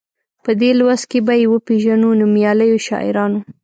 په 0.43 0.51
دې 0.61 0.71
لوست 0.79 1.05
کې 1.11 1.19
به 1.25 1.33
یې 1.41 1.45
وپيژنو 1.53 2.09
نومیالیو 2.19 2.83
شاعرانو. 2.87 3.39